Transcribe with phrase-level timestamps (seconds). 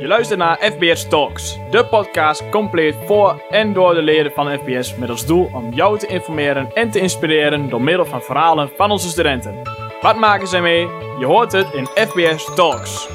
[0.00, 4.96] Je luistert naar FBS Talks, de podcast compleet voor en door de leden van FBS
[4.96, 8.90] met als doel om jou te informeren en te inspireren door middel van verhalen van
[8.90, 9.62] onze studenten.
[10.00, 10.80] Wat maken zij mee?
[11.18, 13.08] Je hoort het in FBS Talks.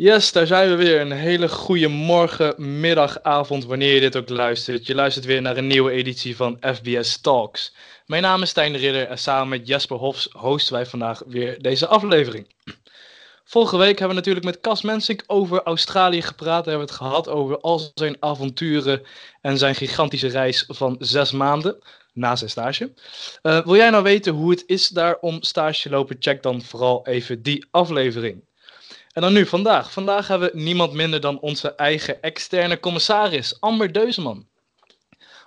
[0.00, 1.00] Yes, daar zijn we weer.
[1.00, 4.86] Een hele goede morgen, middag, avond, wanneer je dit ook luistert.
[4.86, 7.74] Je luistert weer naar een nieuwe editie van FBS Talks.
[8.08, 11.62] Mijn naam is Stijn de Ridder en samen met Jesper Hofs hosten wij vandaag weer
[11.62, 12.54] deze aflevering.
[13.44, 16.64] Vorige week hebben we natuurlijk met Cas Mensink over Australië gepraat.
[16.64, 19.02] We hebben het gehad over al zijn avonturen
[19.40, 21.78] en zijn gigantische reis van zes maanden
[22.12, 22.92] na zijn stage.
[23.42, 26.16] Uh, wil jij nou weten hoe het is daar om stage te lopen?
[26.18, 28.44] Check dan vooral even die aflevering.
[29.12, 29.92] En dan nu, vandaag.
[29.92, 34.46] Vandaag hebben we niemand minder dan onze eigen externe commissaris, Amber Deuzeman.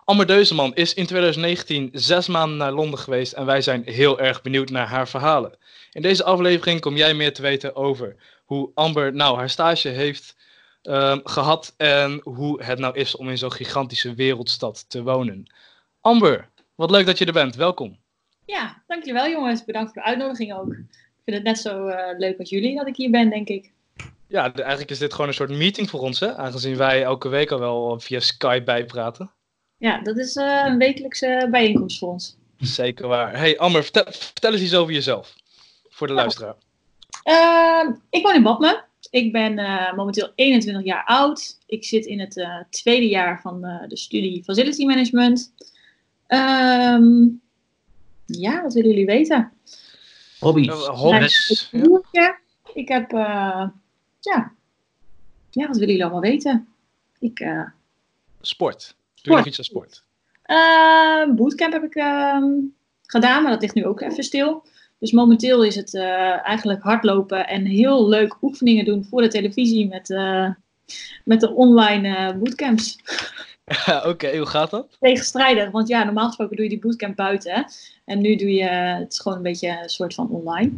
[0.04, 4.41] Amber Deuzeman is in 2019 zes maanden naar Londen geweest en wij zijn heel erg
[4.41, 5.58] benieuwd naar haar verhalen.
[5.91, 8.16] In deze aflevering kom jij meer te weten over
[8.46, 10.35] hoe Amber nou haar stage heeft
[10.84, 15.54] uh, gehad en hoe het nou is om in zo'n gigantische wereldstad te wonen.
[16.02, 17.55] Amber, wat leuk dat je er bent.
[17.55, 17.98] Welkom.
[18.46, 19.66] Ja, dankjewel jongens.
[19.66, 20.72] Bedankt voor de uitnodiging ook.
[20.72, 23.72] Ik vind het net zo uh, leuk als jullie dat ik hier ben, denk ik.
[24.27, 26.35] Ja, de, eigenlijk is dit gewoon een soort meeting voor ons, hè?
[26.35, 29.32] aangezien wij elke week al wel via Skype bijpraten.
[29.82, 32.37] Ja, dat is uh, een wekelijkse bijeenkomst voor ons.
[32.57, 33.37] Zeker waar.
[33.37, 35.35] Hey Amber, vertel, vertel eens iets over jezelf,
[35.90, 36.55] voor de luisteraar.
[37.23, 38.84] Uh, ik woon in Badme.
[39.10, 41.57] Ik ben uh, momenteel 21 jaar oud.
[41.65, 45.54] Ik zit in het uh, tweede jaar van uh, de studie Facility Management.
[46.27, 47.41] Um,
[48.26, 49.51] ja, wat willen jullie weten?
[50.40, 50.88] Hobby's.
[50.88, 51.70] hobby's.
[52.12, 52.40] Ja.
[52.73, 53.73] Ik heb, ja.
[55.49, 56.68] ja, wat willen jullie allemaal weten?
[57.20, 57.45] Ik,
[58.41, 58.95] sport.
[59.22, 60.04] Doe je nog iets aan sport?
[60.46, 62.44] Uh, bootcamp heb ik uh,
[63.04, 64.66] gedaan, maar dat ligt nu ook even stil.
[65.00, 69.88] Dus momenteel is het uh, eigenlijk hardlopen en heel leuk oefeningen doen voor de televisie
[69.88, 70.09] met,
[71.24, 72.97] met de online bootcamps.
[73.66, 74.38] Ja, Oké, okay.
[74.38, 74.97] hoe gaat dat?
[75.00, 77.53] Tegenstrijdig, want ja, normaal gesproken doe je die bootcamp buiten.
[77.53, 77.62] Hè?
[78.06, 80.72] En nu doe je, het is gewoon een beetje een soort van online.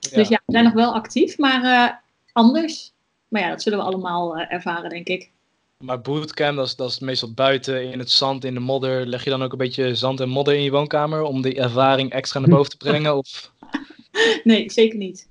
[0.00, 0.16] Ja.
[0.16, 2.92] Dus ja, we zijn nog wel actief, maar anders.
[3.28, 5.30] Maar ja, dat zullen we allemaal ervaren, denk ik.
[5.84, 9.06] Maar bootcamp, dat is, dat is meestal buiten in het zand, in de modder.
[9.06, 12.10] Leg je dan ook een beetje zand en modder in je woonkamer om die ervaring
[12.10, 13.16] extra naar boven te brengen?
[13.16, 13.52] Of?
[14.44, 15.28] Nee, zeker niet.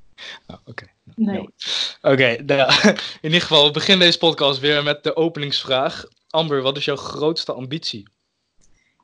[0.48, 0.70] Oh, Oké.
[0.70, 0.94] Okay.
[1.16, 1.40] Nee.
[1.42, 6.06] Oké, okay, nou, in ieder geval, we beginnen deze podcast weer met de openingsvraag.
[6.30, 8.08] Amber, wat is jouw grootste ambitie?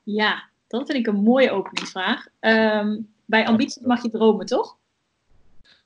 [0.04, 2.26] Ja, dat vind ik een mooie openingsvraag.
[2.40, 4.76] Um, bij ambitie mag je dromen, toch?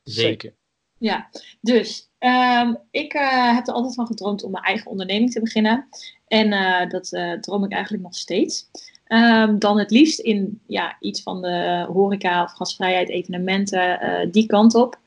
[0.03, 0.55] Zeker.
[0.99, 5.41] Ja, dus um, ik uh, heb er altijd van gedroomd om mijn eigen onderneming te
[5.41, 5.89] beginnen.
[6.29, 8.69] En uh, dat uh, droom ik eigenlijk nog steeds.
[9.09, 14.75] Um, dan het liefst in ja, iets van de horeca of gastvrijheid, evenementen, die kant
[14.75, 14.99] op.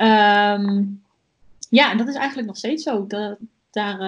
[0.00, 1.02] Um,
[1.68, 3.06] ja, en dat is eigenlijk nog steeds zo.
[3.70, 3.98] Daar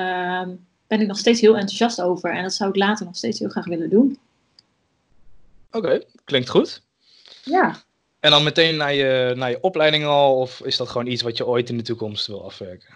[0.86, 2.34] ben ik nog steeds heel enthousiast over.
[2.34, 4.19] En dat zou ik later nog steeds heel graag willen doen.
[5.72, 6.82] Oké, okay, klinkt goed.
[7.44, 7.82] Ja.
[8.21, 10.37] En dan meteen naar je, naar je opleiding al?
[10.37, 12.89] Of is dat gewoon iets wat je ooit in de toekomst wil afwerken?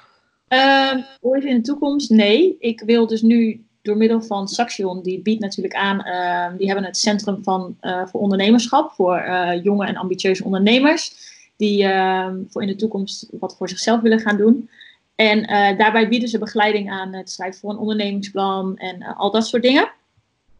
[0.48, 2.10] Uh, ooit in de toekomst?
[2.10, 2.56] Nee.
[2.58, 6.84] Ik wil dus nu door middel van Saxion, die biedt natuurlijk aan, uh, die hebben
[6.84, 11.30] het Centrum van, uh, voor Ondernemerschap voor uh, jonge en ambitieuze ondernemers.
[11.56, 14.68] Die ehm, voor in de toekomst wat voor zichzelf willen gaan doen.
[15.14, 15.46] En
[15.76, 19.90] daarbij bieden ze begeleiding aan het schrijven voor een ondernemingsplan en al dat soort dingen.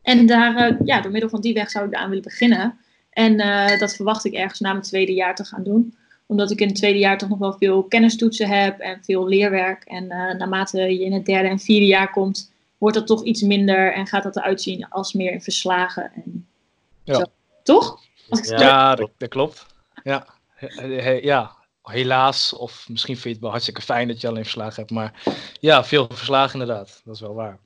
[0.03, 2.79] En daar, ja, door middel van die weg zou ik aan willen beginnen.
[3.13, 5.97] En uh, dat verwacht ik ergens na mijn tweede jaar te gaan doen.
[6.27, 9.85] Omdat ik in het tweede jaar toch nog wel veel kennistoetsen heb en veel leerwerk.
[9.85, 13.43] En uh, naarmate je in het derde en vierde jaar komt, wordt dat toch iets
[13.43, 16.13] minder en gaat dat eruit zien als meer in verslagen.
[16.15, 16.47] En
[17.05, 17.15] ja.
[17.15, 17.25] Zo.
[17.63, 18.01] Toch?
[18.29, 19.67] Ja, ja dat, dat, klopt.
[20.03, 20.27] Ja.
[21.23, 22.53] Ja, helaas.
[22.53, 24.91] Of misschien vind je het wel hartstikke fijn dat je alleen verslagen hebt.
[24.91, 25.23] Maar
[25.61, 27.01] ja, veel verslagen inderdaad.
[27.05, 27.59] Dat is wel waar.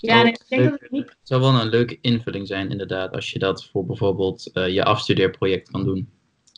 [0.00, 1.08] Ja, ik denk leuk, dat het niet...
[1.08, 4.84] Het zou wel een leuke invulling zijn, inderdaad, als je dat voor bijvoorbeeld uh, je
[4.84, 6.08] afstudeerproject kan doen.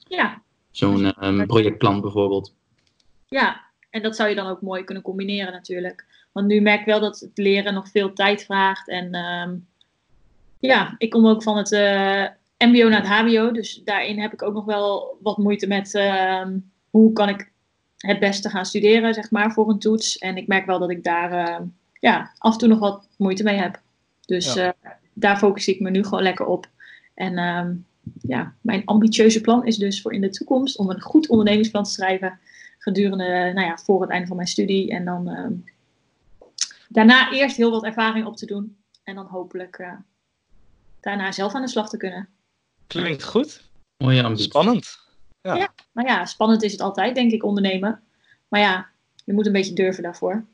[0.09, 0.43] Ja.
[0.71, 2.55] Zo'n um, projectplan bijvoorbeeld.
[3.29, 6.07] Ja, en dat zou je dan ook mooi kunnen combineren natuurlijk.
[6.33, 8.89] Want nu merk ik wel dat het leren nog veel tijd vraagt.
[8.89, 9.67] En um,
[10.61, 12.27] ja, ik kom ook van het uh,
[12.69, 13.51] MBO naar het HBO.
[13.51, 16.47] Dus daarin heb ik ook nog wel wat moeite met uh,
[16.91, 17.53] hoe kan ik
[17.97, 20.19] het beste gaan studeren, zeg maar, voor een toets.
[20.19, 21.63] En ik merk wel dat ik daar
[22.03, 23.81] ja, af en toe nog wat moeite mee heb.
[24.27, 24.75] Dus ja.
[24.85, 26.69] uh, daar focus ik me nu gewoon lekker op.
[27.15, 27.87] En um,
[28.21, 31.91] ja, mijn ambitieuze plan is dus voor in de toekomst om een goed ondernemingsplan te
[31.91, 32.39] schrijven.
[32.79, 34.91] Gedurende, nou ja, voor het einde van mijn studie.
[34.91, 35.65] En dan um,
[36.89, 38.77] daarna eerst heel wat ervaring op te doen.
[39.03, 39.93] En dan hopelijk uh,
[41.01, 42.29] daarna zelf aan de slag te kunnen.
[42.87, 43.71] Klinkt goed.
[44.05, 44.47] Mooie ambitie.
[44.47, 44.99] Spannend.
[45.93, 48.03] Maar ja, spannend is het altijd, denk ik, ondernemen.
[48.49, 48.89] Maar ja,
[49.25, 50.45] je moet een beetje durven daarvoor.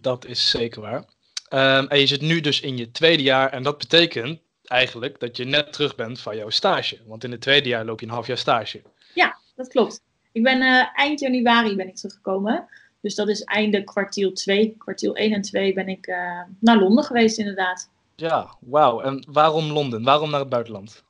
[0.00, 1.04] Dat is zeker waar.
[1.48, 5.36] Ehm, en je zit nu dus in je tweede jaar en dat betekent eigenlijk dat
[5.36, 6.98] je net terug bent van jouw stage.
[7.06, 8.82] Want in het tweede jaar loop je een half jaar stage.
[9.14, 10.00] Ja, dat klopt.
[10.32, 12.68] Ik ben eh, eind januari ben ik teruggekomen.
[13.00, 14.74] Dus dat is einde kwartiel 2.
[14.78, 17.90] Kwartiel 1 en 2 ben ik uh, naar Londen geweest inderdaad.
[18.16, 19.00] Ja, wauw.
[19.00, 20.02] En waarom Londen?
[20.02, 21.04] Waarom naar het buitenland?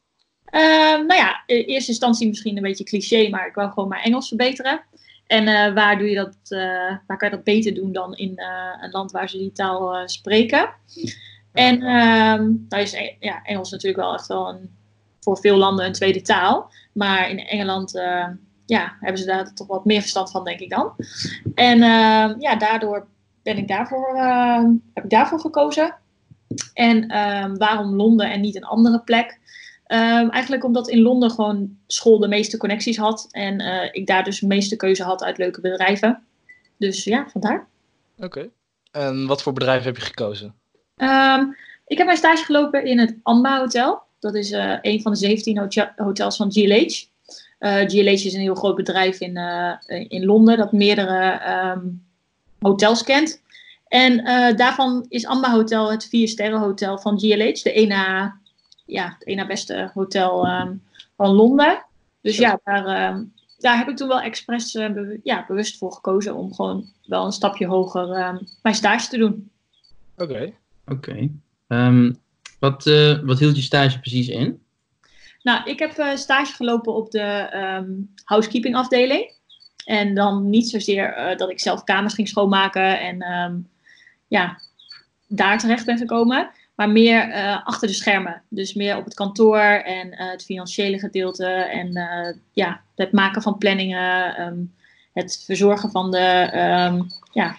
[0.51, 0.61] Uh,
[1.07, 4.29] nou ja, in eerste instantie misschien een beetje cliché, maar ik wil gewoon mijn Engels
[4.29, 4.85] verbeteren.
[5.27, 6.59] En uh, waar, doe je dat, uh,
[7.07, 8.41] waar kan je dat beter doen dan in
[8.81, 10.69] een land waar ze die taal spreken?
[11.53, 11.79] En
[12.69, 14.71] nou is ja, Engels natuurlijk wel echt wel een,
[15.21, 16.73] voor veel landen een tweede taal.
[16.93, 17.93] Maar in Engeland
[18.67, 20.93] ja, hebben ze daar toch wat meer verstand van, denk ik dan.
[21.55, 21.79] En
[22.39, 23.07] ja, daardoor
[23.43, 24.17] ben ik daarvoor,
[24.95, 25.95] heb ik daarvoor gekozen.
[26.75, 27.07] En
[27.59, 29.39] waarom Londen en niet een andere plek?
[29.89, 33.29] Um, eigenlijk omdat in Londen gewoon school de meeste connecties had.
[33.31, 36.23] En uh, ik daar dus de meeste keuze had uit leuke bedrijven.
[36.77, 37.67] Dus ja, vandaar.
[38.17, 38.25] Oké.
[38.27, 38.51] Okay.
[38.91, 40.55] En wat voor bedrijf heb je gekozen?
[40.97, 41.57] Um,
[41.87, 44.03] ik heb mijn stage gelopen in het Amba Hotel.
[44.21, 47.05] Dat is uh, een van de 17 hotels van GLH.
[47.61, 49.39] Uh, GLH is een heel groot bedrijf in,
[50.09, 51.41] in Londen dat meerdere
[51.75, 52.07] um,
[52.59, 53.43] hotels kent.
[53.89, 54.25] En
[54.57, 57.63] daarvan is Amba Hotel het vier sterren hotel van GLH.
[57.63, 58.33] De ene
[58.87, 60.83] ja, het ene beste hotel um,
[61.17, 61.85] van Londen.
[62.21, 65.93] Dus ja, daar, um, daar heb ik toen wel expres uh, be ja, bewust voor
[65.93, 69.51] gekozen om gewoon wel een stapje hoger um, mijn stage te doen.
[70.17, 70.31] Oké.
[70.31, 70.55] Okay.
[70.87, 71.29] Oké.
[71.67, 72.01] Okay.
[72.59, 74.61] wat, uh, wat hield je stage precies in?
[75.43, 79.35] Nou, ik heb uh, stage gelopen op de housekeeping afdeling.
[79.85, 83.69] En dan niet zozeer dat ik zelf kamers ging schoonmaken en
[84.29, 84.61] ja,
[85.27, 88.43] daar terecht ben gekomen maar meer uh, achter de schermen.
[88.49, 93.43] Dus meer op het kantoor en uh, het financiële gedeelte en uh, ja, het maken
[93.43, 94.75] van planningen, um,
[95.13, 96.51] het verzorgen van de,
[96.89, 97.57] um, ja,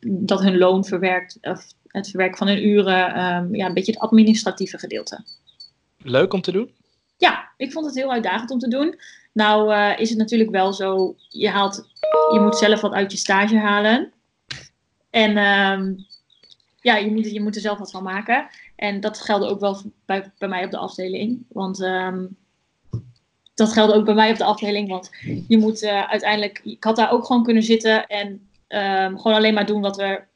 [0.00, 4.00] dat hun loon verwerkt, of het verwerken van hun uren, um, ja, een beetje het
[4.00, 5.24] administratieve gedeelte.
[5.98, 6.70] Leuk om te doen?
[7.16, 9.00] Ja, ik vond het heel uitdagend om te doen.
[9.32, 11.88] Nou is het natuurlijk wel zo, je, haalt,
[12.32, 14.12] je moet zelf wat uit je stage halen.
[15.10, 15.36] En
[16.82, 18.48] ja, je moet, je moet er zelf wat van maken.
[18.76, 21.44] En dat geldt ook wel bij, bij mij op de afdeling.
[21.48, 22.36] Want um,
[23.54, 24.88] dat geldt ook bij mij op de afdeling.
[24.88, 25.10] Want
[25.48, 26.60] je moet uh, uiteindelijk.
[26.64, 28.28] Ik had daar ook gewoon kunnen zitten en
[28.68, 30.28] um, gewoon alleen maar doen wat er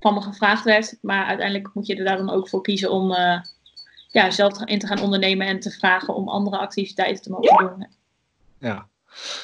[0.00, 0.98] van me gevraagd werd.
[1.00, 3.40] Maar uiteindelijk moet je er daar dan ook voor kiezen om uh,
[4.08, 7.86] ja, zelf in te gaan ondernemen en te vragen om andere activiteiten te mogen doen.
[8.58, 8.88] Ja.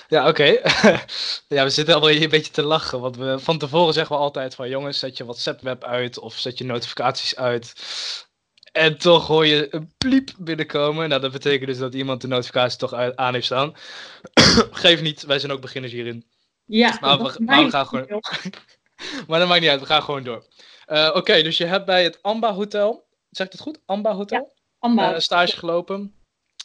[0.08, 0.58] Ja, oké.
[0.58, 1.02] Okay.
[1.56, 3.00] ja, we zitten alweer een beetje te lachen.
[3.00, 6.58] Want we, van tevoren zeggen we altijd van jongens, zet je WhatsApp-web uit of zet
[6.58, 7.74] je notificaties uit.
[8.72, 11.08] En toch hoor je een pliep binnenkomen.
[11.08, 13.74] Nou, dat betekent dus dat iemand de notificatie toch aan heeft staan.
[14.70, 16.26] Geef niet, wij zijn ook beginners hierin.
[16.64, 18.06] Ja, maar we, maar we gaan gewoon.
[19.28, 20.44] maar dat maakt niet uit, we gaan gewoon door.
[20.86, 23.78] Uh, Oké, okay, dus je hebt bij het Amba Hotel, zegt het goed?
[23.86, 24.38] Amba Hotel?
[24.38, 25.12] Ja, Amba.
[25.14, 26.14] Uh, stage gelopen.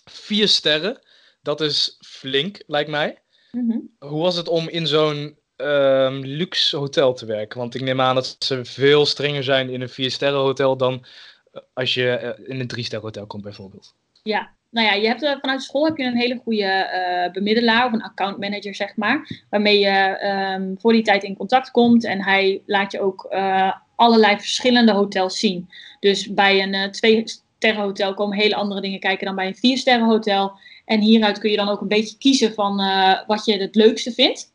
[0.05, 0.99] Vier sterren.
[1.41, 3.21] Dat is flink, lijkt mij.
[3.51, 4.09] Mm -hmm.
[4.09, 7.59] Hoe was het om in zo'n um, luxe hotel te werken?
[7.59, 11.05] Want ik neem aan dat ze veel strenger zijn in een vier sterren hotel dan
[11.73, 13.95] als je eh, in een drie-ster hotel komt bijvoorbeeld.
[14.23, 16.89] Ja, nou ja, je hebt, uh, vanuit school heb je een hele goede
[17.25, 19.43] uh, bemiddelaar of een accountmanager, zeg maar.
[19.49, 20.25] Waarmee je
[20.57, 24.91] um, voor die tijd in contact komt en hij laat je ook uh, allerlei verschillende
[24.91, 25.69] hotels zien.
[25.99, 30.59] Dus bij een twee-sterren hotel komen hele andere dingen kijken dan bij een vier-sterren hotel.
[30.91, 32.81] En hieruit kun je dan ook een beetje kiezen van
[33.27, 34.53] wat je het leukste vindt.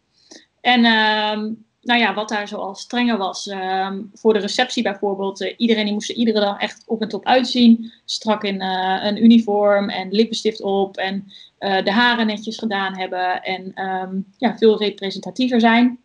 [0.60, 3.46] En um, nou ja, wat daar zoal strenger was.
[3.46, 5.40] Um, voor de receptie bijvoorbeeld.
[5.40, 7.92] Uh, iedereen die moest er iedere dag echt op en top uitzien.
[8.04, 10.96] Strak in uh, een uniform en lippenstift op.
[10.96, 13.42] En de haren netjes gedaan hebben.
[13.42, 15.98] En um, ja, veel representatiever zijn.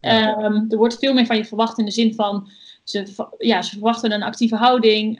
[0.00, 2.48] Um, er wordt veel meer van je verwacht in de zin van...
[2.84, 5.18] Ze, ja, ze verwachten een actieve houding.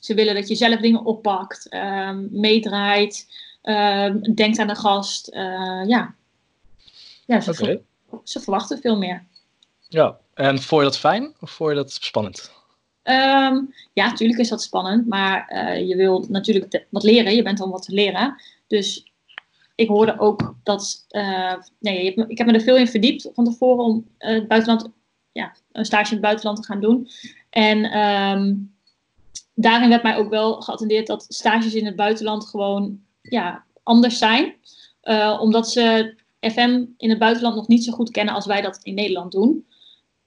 [0.00, 1.68] ze willen dat je zelf dingen oppakt.
[2.30, 3.26] meedraait.
[4.34, 5.28] Denkt aan de gast.
[5.86, 6.14] ja.
[7.26, 7.82] Ja, ze okay
[8.24, 9.24] ze verwachten veel meer.
[9.88, 12.54] Ja, en vond je dat fijn of vond je dat spannend?
[13.02, 17.34] Um, ja, natuurlijk is dat spannend, maar uh, je wil natuurlijk wat leren.
[17.34, 18.42] Je bent om wat te leren.
[18.66, 19.12] Dus
[19.74, 21.06] ik hoorde ook dat.
[21.10, 24.88] Uh, nee, ik heb me er veel in verdiept van tevoren om uh, het buitenland,
[25.32, 27.08] ja, een stage in het buitenland te gaan doen.
[27.50, 28.74] En um,
[29.54, 34.54] daarin werd mij ook wel geattendeerd dat stages in het buitenland gewoon ja, anders zijn.
[35.40, 38.94] omdat ze FM in het buitenland nog niet zo goed kennen als wij dat in
[38.94, 39.66] Nederland doen.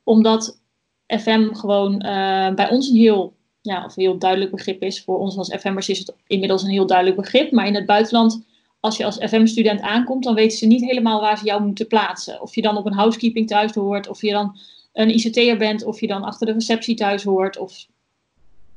[0.03, 0.61] Omdat
[1.07, 5.03] FM gewoon uh, bij ons een heel, ja, of een heel duidelijk begrip is.
[5.03, 7.51] Voor ons als FM'ers is het inmiddels een heel duidelijk begrip.
[7.51, 8.47] Maar in het buitenland
[8.79, 12.41] als je als FM-student aankomt, dan weten ze niet helemaal waar ze jou moeten plaatsen.
[12.41, 14.57] Of je dan op een housekeeping thuis hoort, of je dan
[14.93, 17.87] een ICT'er bent, of je dan achter de receptie thuis hoort, of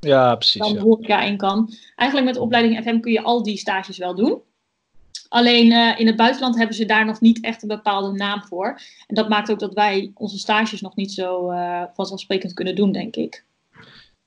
[0.06, 0.60] Ja, precies.
[0.60, 0.80] dan Ja.
[0.80, 1.72] horeca in kan.
[1.96, 4.40] Eigenlijk met de opleiding FM kun je al die stages wel doen.
[5.28, 8.80] Alleen eh, in het buitenland hebben ze daar nog niet echt een bepaalde naam voor.
[9.06, 12.92] En dat maakt ook dat wij onze stages nog niet zo eh, vanzelfsprekend kunnen doen,
[12.92, 13.44] denk ik.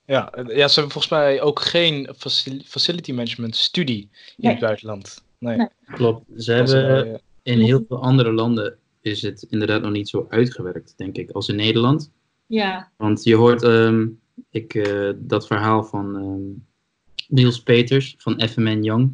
[0.05, 4.51] Ja, ja, ze hebben volgens mij ook geen facil- facility management studie in Nee.
[4.51, 5.23] het buitenland.
[5.39, 5.57] Nee.
[5.57, 5.67] Nee.
[5.85, 6.23] Klopt.
[6.43, 11.15] Ze hebben in heel veel andere landen is het inderdaad nog niet zo uitgewerkt, denk
[11.17, 12.11] ik, als in Nederland.
[12.47, 14.07] Ja, Want je hoort ehm,
[14.49, 16.41] ik, eh, dat verhaal van ehm,
[17.27, 19.13] Niels Peters van FMN Young.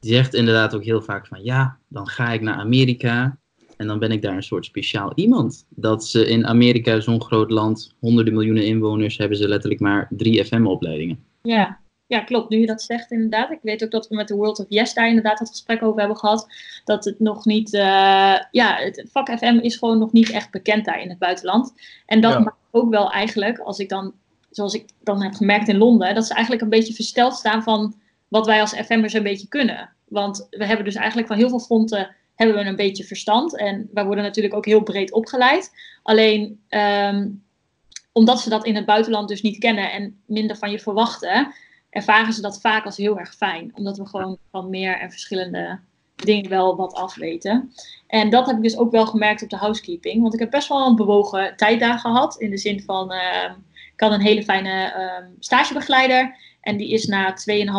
[0.00, 3.38] Die zegt inderdaad ook heel vaak van ja, dan ga ik naar Amerika
[3.76, 5.66] en dan ben ik daar een soort speciaal iemand.
[5.68, 10.44] Dat ze in Amerika, zo'n groot land, honderden miljoenen inwoners, hebben ze letterlijk maar drie
[10.44, 11.24] FM-opleidingen.
[11.42, 11.78] ja.
[12.06, 12.48] ja, klopt.
[12.48, 13.50] Nu je dat zegt, inderdaad.
[13.50, 15.98] Ik weet ook dat we met de World of Yes daar inderdaad dat gesprek over
[15.98, 16.46] hebben gehad.
[16.84, 17.80] Dat het nog niet, eh,
[18.50, 21.72] ja, het het vak FM is gewoon nog niet echt bekend daar in het buitenland.
[22.06, 22.38] En dat Ja.
[22.38, 24.14] maakt ook wel eigenlijk, als ik dan,
[24.56, 27.94] zoals ik dan heb gemerkt in Londen, dat ze eigenlijk een beetje versteld staan van
[28.28, 29.90] wat wij als FM'ers een beetje kunnen.
[30.08, 33.56] Want we hebben dus eigenlijk van heel veel fronten hebben we een beetje verstand.
[33.56, 35.70] En wij worden natuurlijk ook heel breed opgeleid.
[36.02, 37.28] Alleen ehm,
[38.12, 41.52] omdat ze dat in het buitenland dus niet kennen en minder van je verwachten,
[41.90, 43.72] ervaren ze dat vaak als heel erg fijn.
[43.74, 45.78] Omdat we gewoon van meer en verschillende
[46.14, 47.72] dingen wel wat afweten.
[48.06, 50.22] En dat heb ik dus ook wel gemerkt op de housekeeping.
[50.22, 52.40] Want ik heb best wel een bewogen tijd daar gehad.
[52.40, 53.52] In de zin van, ehm,
[53.96, 56.36] ik had een hele fijne ehm, stagebegeleider.
[56.60, 57.36] En die is na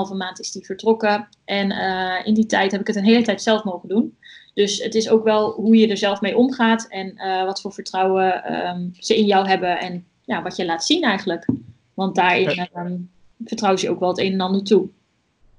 [0.09, 1.27] 2,5 maand is die vertrokken.
[1.45, 4.17] En eh, in die tijd heb ik het een hele tijd zelf mogen doen.
[4.53, 6.87] Dus het is ook wel hoe je er zelf mee omgaat.
[6.89, 9.79] En eh, wat voor vertrouwen ehm, ze in jou hebben.
[9.79, 11.45] En ja, wat je laat zien eigenlijk.
[11.93, 12.97] Want daarin ehm,
[13.45, 14.89] vertrouwen ze je ook wel het een en ander toe.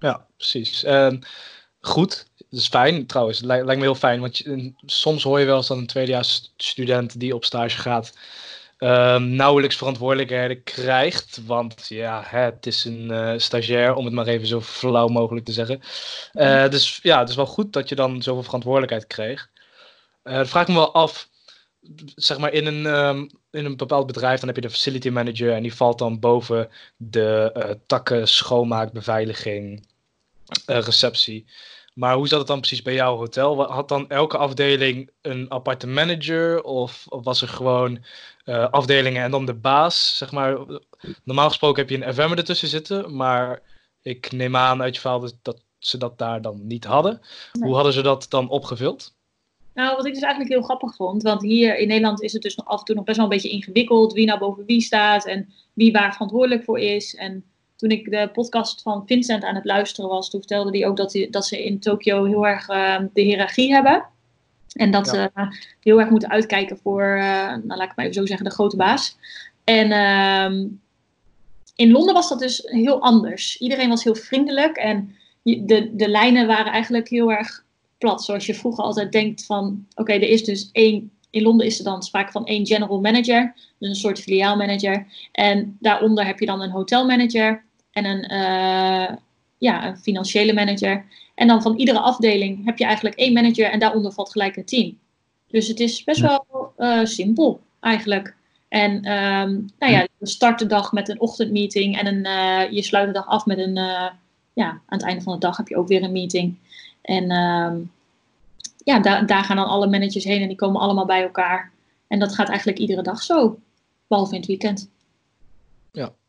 [0.00, 0.84] Ja, precies.
[1.80, 3.38] Goed, dat is fijn trouwens.
[3.38, 5.86] Het lijkt, lijkt me heel fijn, want je- soms hoor je wel eens dat een
[5.86, 8.12] tweedejaars student die op stage gaat
[8.78, 11.40] ehm, nauwelijks verantwoordelijkheden krijgt.
[11.46, 15.46] Want ja, hè, het is een eh, stagiair, om het maar even zo flauw mogelijk
[15.46, 15.80] te zeggen.
[16.32, 19.50] Eh, dus ja, het is wel goed dat je dan zoveel verantwoordelijkheid kreeg.
[20.22, 21.28] Dat vraag ik me wel af,
[22.14, 23.18] zeg maar in een, ehm,
[23.50, 26.68] in een bepaald bedrijf, dan heb je de facility manager en die valt dan boven
[26.96, 29.86] de takken, schoonmaak, beveiliging,
[30.66, 31.46] receptie.
[31.98, 33.62] Maar hoe zat het dan precies bij jouw hotel?
[33.62, 36.62] Had dan elke afdeling een aparte manager?
[36.62, 38.04] Of, of was er gewoon
[38.44, 40.16] eh, afdelingen en dan de baas?
[40.16, 40.58] Zeg maar,
[41.24, 43.62] normaal gesproken heb je een FM'er ertussen zitten, maar
[44.02, 47.20] ik neem aan uit je verhaal dat, dat ze dat daar dan niet hadden.
[47.52, 47.64] Nee.
[47.64, 49.14] Hoe hadden ze dat dan opgevuld?
[49.74, 51.22] Nou, wat ik dus eigenlijk heel grappig vond.
[51.22, 53.32] Want hier in Nederland is het dus nog af en toe nog best wel een
[53.32, 54.12] beetje ingewikkeld.
[54.12, 57.14] Wie nou boven wie staat en wie waar verantwoordelijk voor is.
[57.14, 57.44] En
[57.78, 61.12] toen ik de podcast van Vincent aan het luisteren was, toen vertelde hij ook dat,
[61.12, 64.04] hij, dat ze in Tokio heel erg eh, de hiërarchie hebben.
[64.72, 65.12] En dat Ja.
[65.12, 65.30] ze
[65.80, 68.52] heel erg moeten uitkijken voor, eh, nou laat ik het maar even zo zeggen, de
[68.52, 69.16] grote baas.
[69.64, 70.66] En ehm,
[71.76, 73.58] in Londen was dat dus heel anders.
[73.58, 77.64] Iedereen was heel vriendelijk en de, de lijnen waren eigenlijk heel erg
[77.98, 78.24] plat.
[78.24, 81.84] Zoals je vroeger altijd denkt van, oké, er is dus één, in Londen is er
[81.84, 85.06] dan sprake van één general manager, dus een soort filiaalmanager.
[85.32, 87.64] En daaronder heb je dan een hotelmanager
[87.98, 89.16] en een, eh,
[89.58, 91.04] ja, een financiële manager.
[91.34, 94.64] En dan van iedere afdeling heb je eigenlijk één manager en daaronder valt gelijk een
[94.64, 94.98] team.
[95.48, 98.36] Dus het is best wel eh, simpel eigenlijk.
[98.68, 102.82] En ehm, nou ja, je start de dag met een ochtendmeeting en een, eh, je
[102.82, 103.74] sluit de dag af met een,
[104.52, 106.56] ja, aan het einde van de dag heb je ook weer een meeting.
[107.02, 107.76] En ehm,
[108.84, 111.72] ja, daar, daar gaan dan alle managers heen en die komen allemaal bij elkaar.
[112.08, 113.58] En dat gaat eigenlijk iedere dag zo,
[114.06, 114.90] behalve in het weekend.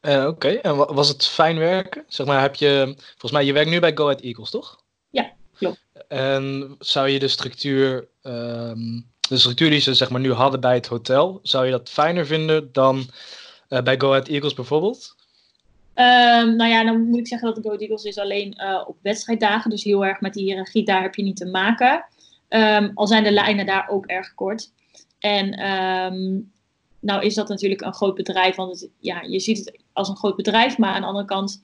[0.02, 0.48] Eh, oké.
[0.48, 2.04] En wa- was het fijn werken?
[2.08, 4.84] Zeg maar, heb je, volgens mij, je werkt nu bij Go Ahead Eagles, toch?
[5.10, 5.80] Ja, klopt.
[6.08, 10.74] En zou je de structuur, ehm, de structuur die ze zeg maar nu hadden bij
[10.76, 13.06] het hotel, zou je dat fijner vinden dan
[13.68, 15.16] eh, bij Go Ahead Eagles bijvoorbeeld?
[15.94, 18.84] Ehm, nou ja, dan moet ik zeggen dat de Go Ahead Eagles is alleen eh,
[18.88, 19.70] op wedstrijddagen.
[19.70, 22.06] Dus heel erg met die hiërarchie, daar heb je niet te maken.
[22.48, 24.72] Ehm, al zijn de lijnen daar ook erg kort.
[25.20, 26.40] En ehm,
[27.00, 28.56] nou is dat natuurlijk een groot bedrijf.
[28.56, 30.78] Want het, ja, je ziet het als een groot bedrijf.
[30.78, 31.64] Maar aan de andere kant,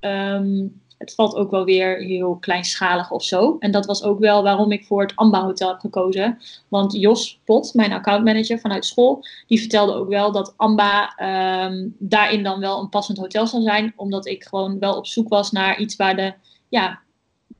[0.00, 0.66] ehm,
[0.98, 3.56] het valt ook wel weer heel kleinschalig of zo.
[3.58, 6.38] En dat was ook wel waarom ik voor het Amba Hotel heb gekozen.
[6.68, 12.42] Want Jos Pot, mijn accountmanager vanuit school, die vertelde ook wel dat Amba ehm, daarin
[12.42, 13.92] dan wel een passend hotel zou zijn.
[13.96, 16.34] Omdat ik gewoon wel op zoek was naar iets waar, de,
[16.68, 17.00] ja,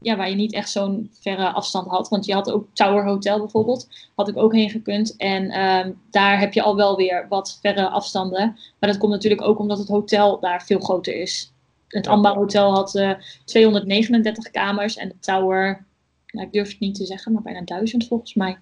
[0.01, 2.09] ja, waar je niet echt zo'n verre afstand had.
[2.09, 3.89] Want je had ook Tower Hotel bijvoorbeeld.
[4.15, 5.17] Had ik ook heen gekund.
[5.17, 8.59] En ehm, daar heb je al wel weer wat verre afstanden.
[8.79, 11.53] Maar dat komt natuurlijk ook omdat het hotel daar veel groter is.
[11.89, 13.13] Het Amba Hotel had eh,
[13.45, 15.89] 239 kamers en de Tower
[16.33, 18.59] nou, ik durf het niet te zeggen, maar bijna duizend volgens mij.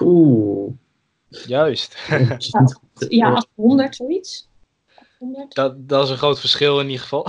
[0.00, 0.72] Oeh.
[1.28, 1.96] Juist.
[3.08, 4.48] Ja, als 100 zoiets.
[5.18, 5.54] 100.
[5.54, 7.26] dat, dat is een groot verschil in ieder geval.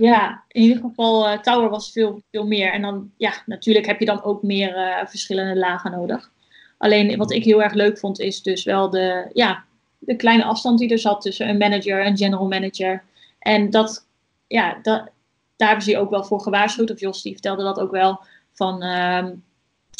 [0.00, 2.72] Ja, in ieder geval, eh, Tower was veel, veel meer.
[2.72, 6.30] En dan, ja, natuurlijk heb je dan ook meer eh, verschillende lagen nodig.
[6.78, 9.64] Alleen wat ik heel erg leuk vond, is dus wel de, ja,
[9.98, 13.02] de kleine afstand die er zat tussen een manager en general manager.
[13.38, 14.06] En dat,
[14.46, 15.10] ja, dat,
[15.56, 16.90] daar hebben ze je ook wel voor gewaarschuwd.
[16.90, 18.20] Of Jos die vertelde dat ook wel.
[18.52, 19.34] Van, ehm,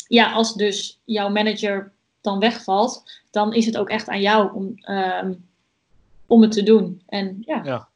[0.08, 4.72] ja, als dus jouw manager dan wegvalt, dan is het ook echt aan jou om,
[4.76, 5.32] ehm,
[6.26, 7.02] om het te doen.
[7.06, 7.89] En Ja.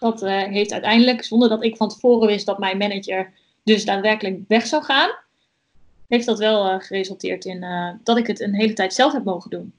[0.00, 4.38] Dat eh, heeft uiteindelijk, zonder dat ik van tevoren wist dat mijn manager dus daadwerkelijk
[4.48, 5.10] weg zou gaan,
[6.08, 9.24] heeft dat wel eh, geresulteerd in eh, dat ik het een hele tijd zelf heb
[9.24, 9.72] mogen doen.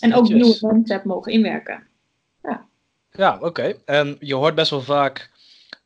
[0.00, 1.86] En ook nieuwe mensen heb mogen inwerken.
[3.16, 3.74] Ja, oké.
[3.84, 5.30] En je hoort best wel vaak,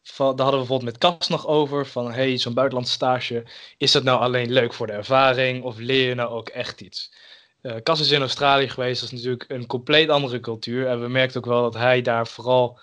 [0.02, 3.44] van, daar hadden we bijvoorbeeld met Cas nog over, van hey, zo'n buitenlandse stage,
[3.76, 7.12] is dat nou alleen leuk voor de ervaring of leer je nou ook echt iets?
[7.60, 10.86] Eh Cas is in Australië geweest, dat is natuurlijk een compleet andere cultuur.
[10.86, 12.78] En we merkten ook wel dat hij daar vooral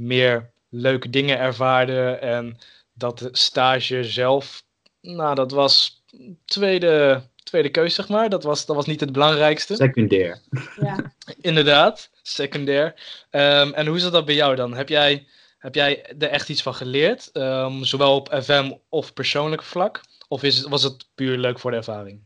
[0.00, 2.58] meer leuke dingen ervaarde en
[2.92, 4.62] dat de stage zelf,
[5.00, 6.02] nou dat was
[6.44, 9.74] tweede, tweede keus zeg maar, dat was, dat was niet het belangrijkste.
[9.74, 10.40] Secundair.
[10.80, 11.12] Ja.
[11.40, 12.94] Inderdaad, secundair.
[13.30, 14.74] Ehm, en hoe is dat bij jou dan?
[14.74, 15.26] Heb jij,
[15.58, 17.30] heb jij er echt iets van geleerd?
[17.32, 20.00] Ehm, zowel op FM of persoonlijk vlak?
[20.28, 22.20] Of is het, was het puur leuk voor de ervaring?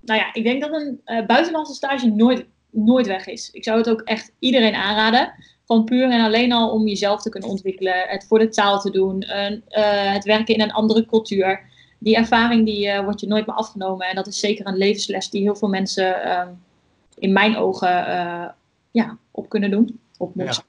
[0.00, 3.50] Nou ja, ik denk dat een eh, buitenlandse stage nooit, nooit weg is.
[3.50, 5.32] Ik zou het ook echt iedereen aanraden.
[5.66, 8.08] Gewoon puur en alleen al om jezelf te kunnen ontwikkelen.
[8.08, 9.36] Het voor de taal te doen.
[9.36, 11.60] een, eh, het werken in een andere cultuur.
[11.98, 14.06] Die ervaring die eh, wordt je nooit meer afgenomen.
[14.06, 16.48] En dat is zeker een levensles die heel veel mensen ehm,
[17.18, 18.48] in mijn ogen eh,
[18.90, 20.00] ja, op kunnen doen.
[20.18, 20.64] Op moeten.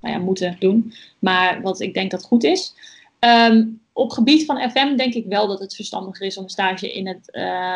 [0.00, 0.92] Nou ja, moeten doen.
[1.18, 2.74] Maar wat ik denk dat goed is.
[3.18, 6.92] Ehm, op gebied van FM denk ik wel dat het verstandiger is om een stage
[6.92, 7.28] in het,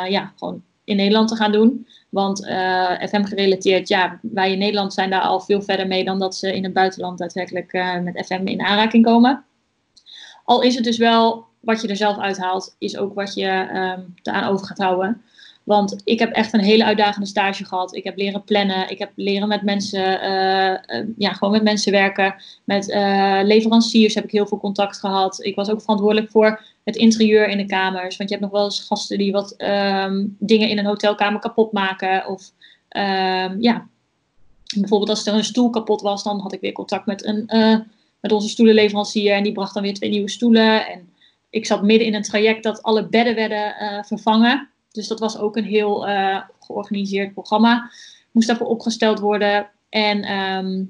[0.09, 1.87] ja, gewoon in Nederland te gaan doen.
[2.09, 6.19] Want eh, FM gerelateerd, ja, wij in Nederland zijn daar al veel verder mee dan
[6.19, 9.45] dat ze in het buitenland daadwerkelijk eh, met FM in aanraking komen.
[10.45, 14.01] Al is het dus wel wat je er zelf uithaalt, is ook wat je ehm
[14.23, 15.23] eraan over gaat houden.
[15.65, 17.95] Want ik heb echt een hele uitdagende stage gehad.
[17.95, 18.91] Ik heb leren plannen.
[18.91, 22.35] Ik heb leren met mensen, eh, ja, gewoon met mensen werken.
[22.65, 22.87] Met
[23.47, 25.45] leveranciers heb ik heel veel contact gehad.
[25.45, 28.17] Ik was ook verantwoordelijk voor het interieur in de kamers.
[28.17, 31.73] Want je hebt nog wel eens gasten die wat ehm, dingen in een hotelkamer kapot
[31.73, 32.27] maken.
[32.27, 32.53] Of
[32.89, 33.89] ehm, ja,
[34.79, 37.79] bijvoorbeeld als er een stoel kapot was, dan had ik weer contact met, een, eh,
[38.21, 39.33] met onze stoelenleverancier.
[39.33, 40.87] En die bracht dan weer twee nieuwe stoelen.
[40.87, 41.09] En
[41.51, 44.69] ik zat midden in een traject dat alle bedden werden eh, vervangen.
[44.93, 47.91] Dus dat was ook een heel eh, georganiseerd programma.
[48.33, 49.71] Moest daarvoor opgesteld worden.
[49.89, 50.85] En ehm,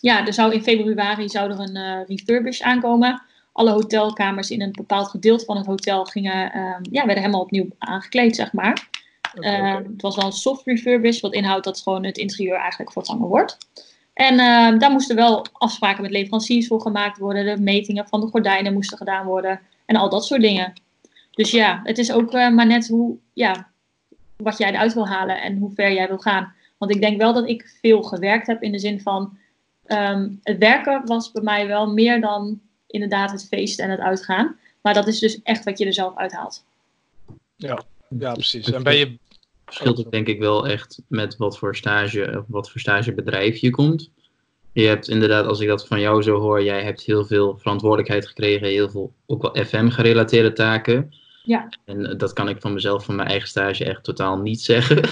[0.00, 3.22] ja, er zou in februari zou er een refurbish aankomen.
[3.54, 7.68] Alle hotelkamers in een bepaald gedeelte van het hotel gingen, ehm, ja, werden helemaal opnieuw
[7.78, 8.88] aangekleed, zeg maar.
[9.34, 9.90] Eh, oké.
[9.92, 13.58] het was wel een soft refurbish, wat inhoudt dat gewoon het interieur eigenlijk vervangen wordt.
[14.14, 17.44] En ehm, daar moesten wel afspraken met leveranciers voor gemaakt worden.
[17.44, 19.60] De metingen van de gordijnen moesten gedaan worden.
[19.86, 20.72] En al dat soort dingen.
[21.30, 23.68] Dus ja, het is ook eh, maar net hoe, ja,
[24.36, 26.52] wat jij eruit wil halen en hoe ver jij wil gaan.
[26.78, 29.38] Want ik denk wel dat ik veel gewerkt heb in de zin van...
[29.86, 32.60] ehm, het werken was bij mij wel meer dan
[32.94, 34.58] inderdaad het feesten en het uitgaan.
[34.80, 36.64] Maar dat is dus echt wat je er zelf uithaalt.
[37.56, 37.82] Ja,
[38.18, 38.70] ja, precies.
[38.70, 39.18] En ben je...
[39.64, 43.70] verschilt ook denk ik wel echt met wat voor stage of wat voor stagebedrijf je
[43.70, 44.10] komt.
[44.72, 48.26] Je hebt inderdaad, als ik dat van jou zo hoor, jij hebt heel veel verantwoordelijkheid
[48.26, 51.14] gekregen, heel veel ook wel FM-gerelateerde taken.
[51.42, 51.68] Ja.
[51.84, 55.00] En eh, dat kan ik van mezelf, van mijn eigen stage, echt totaal niet zeggen.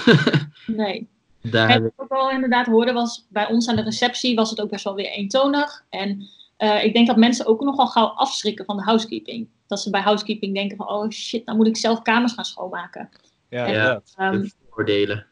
[0.65, 1.07] Nee.
[1.41, 4.35] Daar En wat ik, ik ook wel inderdaad hoorde was, bij ons aan de receptie
[4.35, 5.83] was het ook best wel weer eentonig.
[5.89, 6.27] En
[6.63, 9.47] eh, ik denk dat mensen ook nogal gauw afschrikken van de housekeeping.
[9.67, 13.09] Dat ze bij housekeeping denken van, oh shit, dan moet ik zelf kamers gaan schoonmaken.
[13.49, 14.01] Ja, Ja.
[14.15, 15.25] Ehm, de voordelen.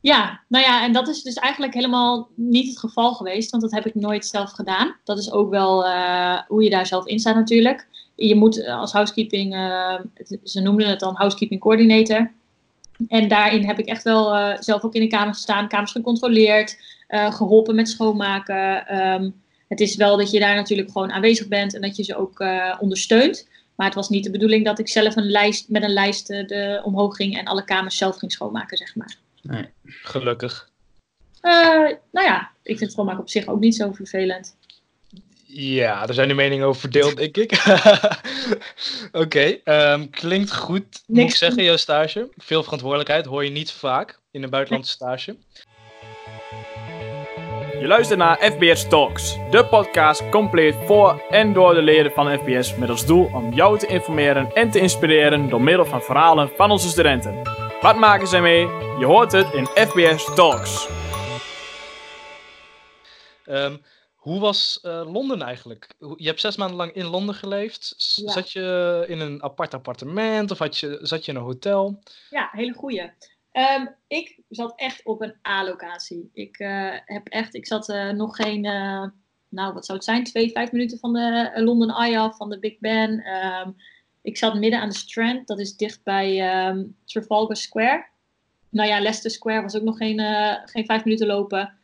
[0.00, 3.72] ja, nou ja, en dat is dus eigenlijk helemaal niet het geval geweest, want dat
[3.72, 4.96] heb ik nooit zelf gedaan.
[5.04, 7.88] Dat is ook wel eh, hoe je daar zelf in staat natuurlijk.
[8.14, 10.00] Je moet eh, als housekeeping, eh,
[10.42, 12.32] ze noemden het dan housekeeping coordinator.
[13.08, 16.76] En daarin heb ik echt wel eh, zelf ook in de kamer gestaan, kamers gecontroleerd,
[17.06, 18.86] eh, geholpen met schoonmaken.
[18.86, 19.30] Ehm,
[19.74, 22.40] het is wel dat je daar natuurlijk gewoon aanwezig bent en dat je ze ook
[22.40, 23.48] eh, ondersteunt.
[23.76, 26.46] Maar het was niet de bedoeling dat ik zelf een lijst, met een lijst eh,
[26.46, 29.16] de, omhoog ging en alle kamers zelf ging schoonmaken, zeg maar.
[29.42, 29.68] Nee.
[29.84, 30.70] Gelukkig.
[31.40, 31.50] Eh,
[32.10, 34.56] nou ja, ik vind schoonmaken op zich ook niet zo vervelend.
[35.46, 37.64] Ja, er zijn de meningen over verdeeld, denk ik.
[39.22, 42.28] Oké, ehm, klinkt goed, moet ik Niks zeggen, jouw stage.
[42.36, 45.36] Veel verantwoordelijkheid hoor je niet vaak in een buitenlandse stage.
[47.84, 52.76] Je luistert naar FBS Talks, de podcast compleet voor en door de leden van FBS
[52.76, 56.70] met als doel om jou te informeren en te inspireren door middel van verhalen van
[56.70, 57.42] onze studenten.
[57.80, 58.60] Wat maken zij mee?
[58.98, 60.88] Je hoort het in FBS Talks.
[63.44, 63.76] Ehm,
[64.14, 65.88] hoe was eh, Londen eigenlijk?
[66.16, 67.94] Je hebt zes maanden lang in Londen geleefd.
[67.96, 68.32] S- Ja.
[68.32, 71.98] Zat je in een apart appartement of had je, zat je in een hotel?
[72.30, 73.10] Ja, hele goeie.
[73.54, 76.30] Ehm, ik zat echt op een A-locatie.
[76.32, 79.06] Ik eh, heb echt, ik zat eh, nog geen, eh,
[79.48, 82.58] nou wat zou het zijn, twee, vijf minuten van de London Eye af, van de
[82.58, 83.20] Big Ben.
[83.20, 83.70] Ehm,
[84.22, 88.06] ik zat midden aan de Strand, dat is dicht bij ehm, Trafalgar Square.
[88.68, 90.18] Nou ja, Leicester Square was ook nog geen,
[90.64, 91.74] geen vijf minuten lopen.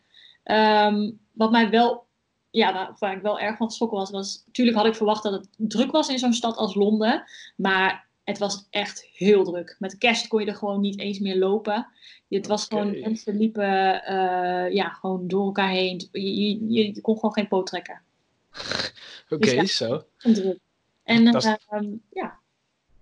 [1.32, 2.06] Wat mij wel,
[2.50, 5.48] ja, waar ik wel erg van geschrokken was, was, natuurlijk had ik verwacht dat het
[5.56, 7.24] druk was in zo'n stad als Londen.
[7.56, 9.76] Maar het was echt heel druk.
[9.78, 11.86] Met kerst kon je er gewoon niet eens meer lopen.
[12.28, 16.08] Het was gewoon, mensen liepen eh, ja, gewoon door elkaar heen.
[16.12, 18.02] Je, je, je kon gewoon geen poot trekken.
[19.28, 19.64] Oké, ja.
[19.64, 20.04] zo.
[20.18, 20.58] Druk.
[21.02, 22.38] En is- ehm, ja,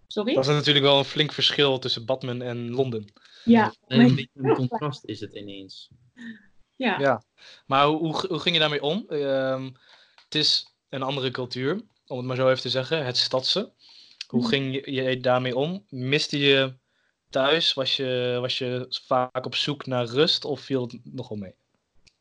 [0.07, 0.35] sorry?
[0.35, 3.12] Dat is natuurlijk wel een flink verschil tussen Badmen en Londen.
[3.45, 5.88] Ja, En een beetje een contrast is het ineens.
[6.77, 6.99] ja.
[7.01, 7.23] Ja.
[7.67, 9.05] Maar hoe, hoe, hoe ging je daarmee om?
[9.09, 9.64] Ehm,
[10.25, 13.73] het is een andere cultuur, om het maar zo even te zeggen, het stadse.
[14.29, 14.49] Hoe Mhm.
[14.49, 15.85] ging je, je daarmee om?
[15.88, 16.75] Miste je
[17.31, 17.75] thuis?
[17.75, 21.55] Was je, was je vaak op zoek naar rust of viel het nogal mee?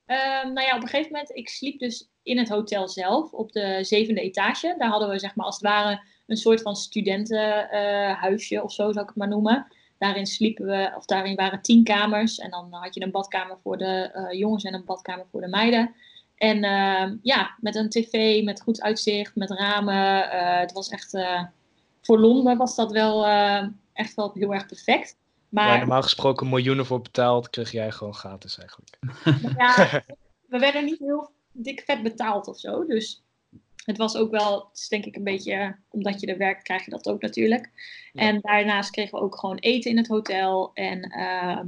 [0.06, 3.52] Ehm, nou ja, op een gegeven moment, ik sliep dus in het hotel zelf op
[3.52, 4.76] de zevende etage.
[4.78, 9.00] Daar hadden we zeg maar als het ware een soort van studentenhuisje of zo zou
[9.02, 9.68] ik het maar noemen.
[9.98, 12.38] Daarin sliepen we, of daarin waren tien kamers.
[12.38, 15.48] En dan had je een badkamer voor de eh, jongens en een badkamer voor de
[15.48, 15.96] meiden.
[16.36, 20.32] En ehm, ja, met een tv, met goed uitzicht, met ramen.
[20.32, 21.44] Eh, het was echt, eh,
[22.08, 25.18] voor Londen was dat wel eh, echt wel heel erg perfect.
[25.50, 28.98] Waar Maar normaal gesproken miljoenen voor betaald, kreeg jij gewoon gratis eigenlijk.
[29.58, 30.04] ja,
[30.52, 32.86] we werden niet heel dik vet betaald of zo.
[32.86, 33.24] Dus
[33.86, 36.64] het was ook wel, het is denk ik een beetje, eh, omdat je er werkt,
[36.64, 37.72] krijg je dat ook natuurlijk.
[38.14, 38.22] Ja.
[38.22, 40.72] En daarnaast kregen we ook gewoon eten in het hotel.
[40.74, 41.68] En ehm,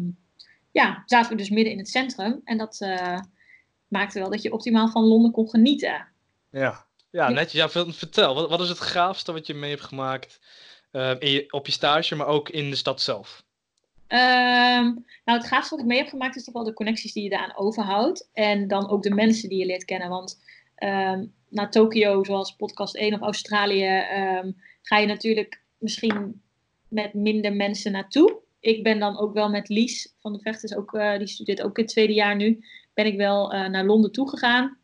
[0.72, 2.42] ja, zaten we dus midden in het centrum.
[2.44, 3.20] En dat eh,
[3.88, 6.08] maakte wel dat je optimaal van Londen kon genieten.
[6.50, 7.62] Ja, ja netjes.
[7.62, 10.40] Ja, ver- vertel, wat, wat is het gaafste wat je mee hebt gemaakt
[10.92, 13.44] eh, je, op je stage, maar ook in de stad zelf?
[14.08, 14.84] Ehm,
[15.26, 17.30] nou, het gaafste wat ik mee heb gemaakt is toch wel de connecties die je
[17.30, 18.30] daaraan overhoudt.
[18.34, 20.10] En dan ook de mensen die je leert kennen.
[20.10, 20.42] Want
[20.76, 26.42] ehm, naar Tokio, zoals podcast 1 of Australië, ehm, ga je natuurlijk misschien
[26.88, 28.42] met minder mensen naartoe.
[28.60, 31.62] Ik ben dan ook wel met Lies van de Vecht, is ook, eh, die studeert
[31.62, 34.78] ook in het tweede jaar nu, ben ik wel eh, naar Londen toe gegaan.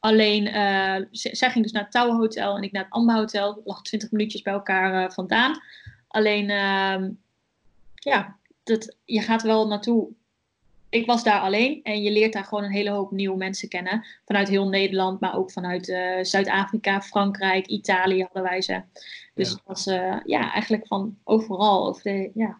[0.00, 3.60] Alleen, eh, zij ging dus naar het Tower Hotel en ik naar het Amba Hotel.
[3.64, 5.60] Lag 20 minuutjes bij elkaar eh, vandaan.
[6.08, 7.10] Alleen, ehm,
[7.94, 10.08] ja, dat, je gaat wel naartoe.
[10.88, 14.04] Ik was daar alleen en je leert daar gewoon een hele hoop nieuwe mensen kennen.
[14.24, 18.82] Vanuit heel Nederland, maar ook vanuit eh, Zuid-Afrika, Frankrijk, Italië hadden wij ze.
[19.34, 19.54] Dus Ja.
[19.54, 19.84] het was
[20.24, 21.86] ja, eigenlijk van overal.
[21.88, 22.58] Over de, ja.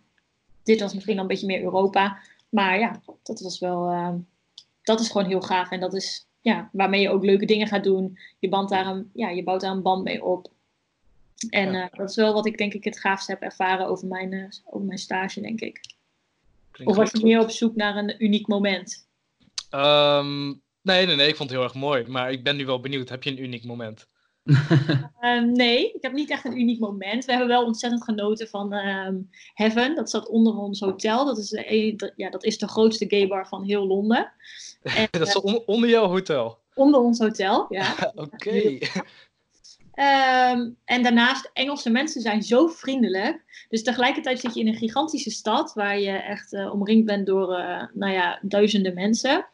[0.62, 2.18] Dit was misschien dan een beetje meer Europa.
[2.48, 3.88] Maar ja, dat was wel.
[3.88, 4.14] eh,
[4.82, 5.70] dat is gewoon heel gaaf.
[5.70, 8.18] En dat is ja, waarmee je ook leuke dingen gaat doen.
[8.38, 10.52] Je, band daar een, ja, je bouwt daar een band mee op.
[11.50, 11.90] En Ja.
[11.90, 14.48] eh, dat is wel wat ik denk ik het gaafste heb ervaren over mijn, eh,
[14.64, 15.80] over mijn stage, denk ik.
[16.70, 19.08] Klinkt Of was je meer op zoek naar een uniek moment?
[19.70, 20.46] Ehm,
[20.82, 22.06] nee, nee, nee, ik vond het heel erg mooi.
[22.08, 24.08] Maar ik ben nu wel benieuwd, heb je een uniek moment?
[25.20, 27.24] Eh, nee, ik heb niet echt een uniek moment.
[27.24, 29.14] We hebben wel ontzettend genoten van ehm,
[29.54, 29.94] Heaven.
[29.94, 31.24] Dat zat onder ons hotel.
[31.24, 34.32] Dat is de, een- dat- ja, dat is de grootste gay bar van heel Londen.
[34.82, 36.58] En, Dat is eh, on- onder jouw hotel.
[36.74, 37.94] onder ons hotel, ja.
[38.14, 38.78] Oké.
[39.94, 43.64] Ehm, en daarnaast, Engelse mensen zijn zo vriendelijk.
[43.68, 47.54] Dus tegelijkertijd zit je in een gigantische stad waar je echt eh, omringd bent door
[47.54, 49.46] eh, nou ja, duizenden mensen.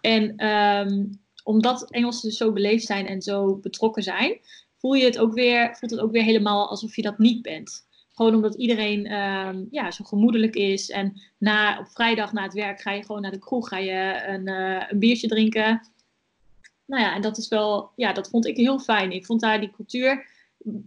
[0.00, 1.04] En ehm,
[1.50, 4.38] omdat Engelsen dus zo beleefd zijn en zo betrokken zijn,
[4.76, 7.86] voel je het ook weer, voelt het ook weer helemaal alsof je dat niet bent.
[8.12, 10.90] Gewoon omdat iedereen ehm, ja, zo gemoedelijk is.
[10.90, 14.24] En na, op vrijdag na het werk ga je gewoon naar de kroeg, ga je
[14.26, 15.88] een, eh, een biertje drinken.
[16.86, 19.12] Nou ja, en dat is wel, ja, dat vond ik heel fijn.
[19.12, 20.26] Ik vond daar die cultuur,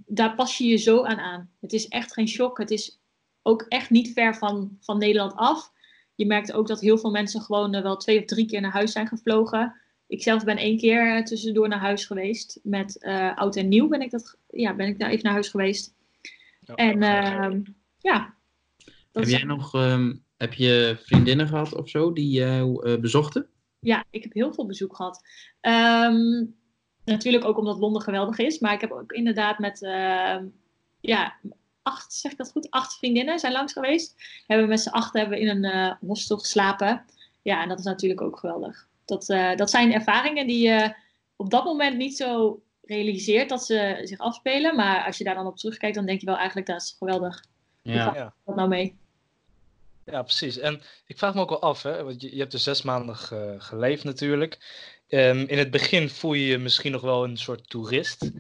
[0.06, 1.50] daar pas je je zo aan aan.
[1.62, 2.58] Het is echt geen shock.
[2.58, 3.00] Het is
[3.42, 5.72] ook echt niet ver van, van Nederland af.
[6.16, 8.72] Je merkt ook dat heel veel mensen gewoon eh, wel twee of drie keer naar
[8.72, 9.82] huis zijn gevlogen.
[10.14, 12.60] Ik zelf ben één keer eh, tussendoor naar huis geweest.
[12.64, 15.50] Met eh, oud en nieuw ben ik, dat, ja, ben ik daar even naar huis
[15.50, 15.94] geweest.
[16.76, 17.62] En ehm,
[17.98, 18.34] ja,
[19.12, 23.48] Heb jij nog ehm, heb je vriendinnen gehad of zo die jou eh, bezochten?
[23.80, 25.22] Ja, ik heb heel veel bezoek gehad.
[25.62, 26.46] Ehm,
[27.06, 28.60] natuurlijk ook omdat Londen geweldig is.
[28.60, 29.80] Maar ik heb ook inderdaad met
[31.00, 31.36] ja,
[31.82, 32.72] acht, zeg ik dat goed?
[32.72, 34.16] Acht vriendinnen zijn langs geweest.
[34.48, 37.06] Hebben we met z'n acht hebben we in een eh, hostel geslapen.
[37.42, 38.88] Ja, en dat is natuurlijk ook geweldig.
[39.06, 40.96] Dat, eh, dat zijn ervaringen die je
[41.36, 44.76] op dat moment niet zo realiseert dat ze zich afspelen.
[44.76, 47.44] Maar als je daar dan op terugkijkt, dan denk je wel eigenlijk dat is geweldig.
[47.82, 48.12] Ja.
[48.16, 48.34] Ja.
[48.44, 48.96] Wat nou mee?
[50.06, 50.58] Ja, precies.
[50.58, 53.16] En ik vraag me ook wel af, hè, want je, je hebt er zes maanden
[53.16, 54.58] ge- geleefd natuurlijk.
[55.08, 58.32] Ehm, in het begin voel je je misschien nog wel een soort toerist.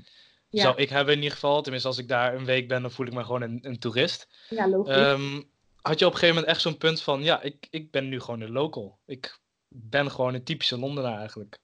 [0.49, 1.61] Ja, Zou ik hebben in ieder geval.
[1.61, 4.27] Tenminste, als ik daar een week ben, dan voel ik me gewoon een, een toerist.
[4.49, 4.95] ja logisch.
[4.95, 5.41] Ehm,
[5.81, 8.19] had je op een gegeven moment echt zo'n punt van, ja, ik, ik ben nu
[8.19, 8.97] gewoon een local.
[9.05, 9.39] Ik
[9.73, 11.57] ben gewoon een typische Londenaar eigenlijk.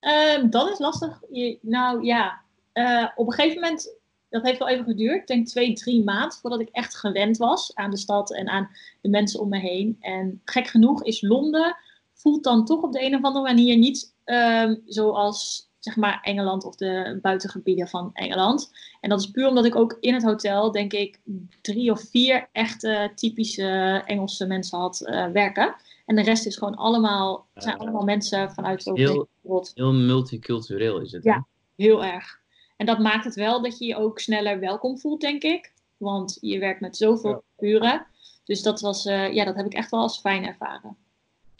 [0.00, 1.20] Ehm, dat is lastig.
[1.60, 2.40] Nou ja,
[2.72, 3.96] Eh, op een gegeven moment,
[4.28, 5.20] dat heeft wel even geduurd.
[5.20, 8.70] Ik denk twee, drie maanden voordat ik echt gewend was aan de stad en aan
[9.00, 9.96] de mensen om me heen.
[10.00, 11.76] En gek genoeg is Londen,
[12.14, 16.64] voelt dan toch op de een of andere manier niet ehm, zoals zeg maar Engeland
[16.64, 18.70] of de buitengebieden van Engeland.
[19.00, 21.20] En dat is puur omdat ik ook in het hotel, denk ik,
[21.60, 25.74] drie of vier echte typische Engelse mensen had eh, werken.
[26.06, 29.72] En de rest is gewoon allemaal, zijn allemaal mensen vanuit de Heel- wereld.
[29.74, 31.24] Heel multicultureel is het.
[31.24, 31.46] Ja.
[31.76, 32.40] Heel erg.
[32.76, 35.72] En dat maakt het wel dat je je ook sneller welkom voelt, denk ik.
[35.96, 37.40] Want je werkt met zoveel Ja.
[37.56, 38.06] culturen.
[38.44, 40.96] Dus dat, was, eh, ja, dat heb ik echt wel als fijn ervaren.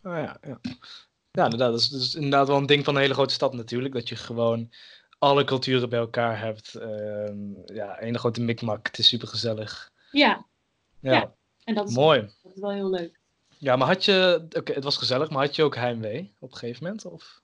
[0.02, 0.59] Oh ja, ja.
[1.31, 1.70] ja inderdaad.
[1.70, 3.94] Dat is, dat is inderdaad wel een ding van een hele grote stad natuurlijk.
[3.94, 4.70] Dat je gewoon
[5.18, 6.74] alle culturen bij elkaar hebt.
[6.74, 8.87] Ehm ja, een grote mikmak.
[8.87, 9.90] Het is super gezellig.
[10.11, 10.46] Ja,
[11.00, 11.35] Ja, Ja.
[11.64, 12.20] en dat is, mooi.
[12.42, 13.20] dat is wel heel leuk.
[13.62, 14.46] Ja, maar had je...
[14.59, 17.05] Oké, het was gezellig, maar had je ook heimwee op een gegeven moment?
[17.05, 17.40] Of?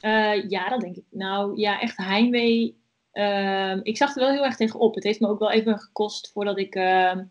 [0.00, 1.04] Eh, ja, dat denk ik.
[1.10, 2.80] Nou ja, echt heimwee.
[3.12, 4.94] Ehm, ik zag er wel heel erg tegen op.
[4.94, 7.24] Het heeft me ook wel even gekost voordat ik ehm,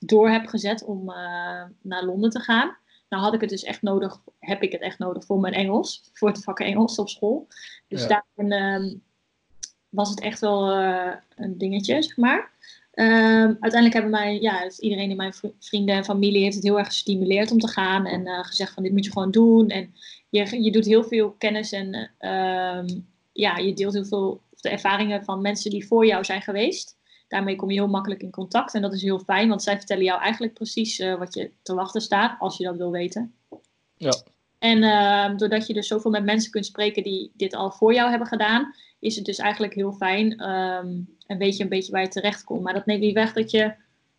[0.00, 2.76] door heb gezet om eh, naar Londen te gaan.
[3.08, 6.10] Nou had ik het dus echt nodig, heb ik het echt nodig voor mijn Engels,
[6.12, 7.46] voor het vak Engels op school.
[7.88, 8.22] Dus Ja.
[8.36, 8.94] daarin ehm,
[9.88, 12.52] was het echt wel eh, een dingetje, zeg maar.
[12.94, 16.64] Ehm, uiteindelijk hebben mij, ja, dus iedereen in mijn vri- vrienden en familie heeft het
[16.64, 18.06] heel erg gestimuleerd om te gaan.
[18.06, 19.68] En eh, gezegd van dit moet je gewoon doen.
[19.68, 19.94] En
[20.28, 22.86] je, je doet heel veel kennis en ehm,
[23.32, 26.96] ja, je deelt heel veel de ervaringen van mensen die voor jou zijn geweest.
[27.28, 28.74] Daarmee kom je heel makkelijk in contact.
[28.74, 31.74] En dat is heel fijn, want zij vertellen jou eigenlijk precies eh, wat je te
[31.74, 33.34] wachten staat, als je dat wil weten.
[33.96, 34.22] Ja.
[34.58, 38.10] En ehm, doordat je dus zoveel met mensen kunt spreken die dit al voor jou
[38.10, 40.38] hebben gedaan, is het dus eigenlijk heel fijn.
[40.38, 40.88] ehm,
[41.26, 42.62] en weet je een beetje waar je terecht komt.
[42.62, 43.72] Maar dat neemt niet weg dat je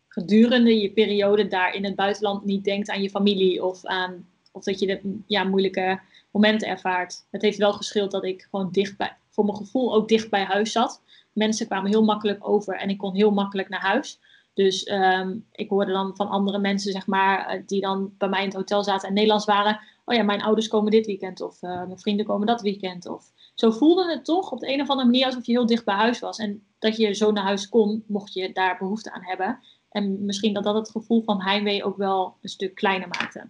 [0.07, 4.63] gedurende je periode daar in het buitenland niet denkt aan je familie of aan of
[4.63, 5.99] dat je de, ja, moeilijke
[6.31, 7.25] momenten ervaart.
[7.31, 10.43] Het heeft wel geschild dat ik gewoon dicht bij, voor mijn gevoel ook dicht bij
[10.43, 11.01] huis zat.
[11.33, 14.19] Mensen kwamen heel makkelijk over en ik kon heel makkelijk naar huis.
[14.53, 18.39] Dus ehm, ik hoorde dan van andere mensen, zeg maar, eh, die dan bij mij
[18.39, 19.79] in het hotel zaten en Nederlands waren.
[20.05, 23.07] Oh ja, mijn ouders komen dit weekend of eh, mijn vrienden komen dat weekend.
[23.07, 25.85] Of zo voelde het toch op de een of andere manier alsof je heel dicht
[25.85, 26.37] bij huis was.
[26.37, 29.59] En dat je zo naar huis kon, mocht je daar behoefte aan hebben.
[29.89, 33.49] En misschien dat dat het gevoel van heimwee ook wel een stuk kleiner maakte.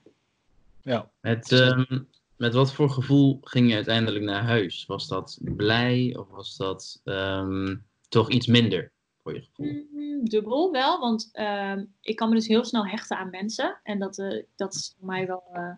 [0.82, 1.10] Ja.
[1.22, 2.00] Met, ehm,
[2.38, 4.86] met wat voor gevoel ging je uiteindelijk naar huis?
[4.86, 7.76] Was dat blij of was dat ehm,
[8.10, 8.92] toch iets minder
[9.24, 9.88] voor je gevoel?
[9.92, 13.80] Mm, dubbel wel, want ehm, ik kan me dus heel snel hechten aan mensen.
[13.84, 15.72] En dat, eh, dat is voor mij wel, eh,